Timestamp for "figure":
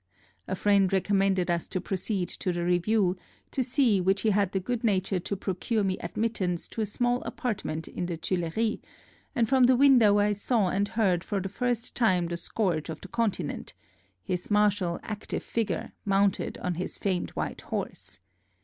15.43-15.91